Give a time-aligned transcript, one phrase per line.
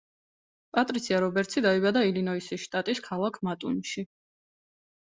[0.77, 4.09] პატრიცია რობერტსი დაიბადა ილინოისის შტატის ქალაქ მატუნში.